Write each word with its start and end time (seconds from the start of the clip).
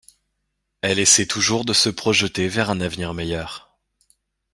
Elle 0.81 0.97
essaie 0.97 1.27
toujours 1.27 1.63
de 1.63 1.73
se 1.73 1.87
projeter 1.89 2.47
vers 2.47 2.71
un 2.71 2.81
avenir 2.81 3.13
meilleur. 3.13 3.77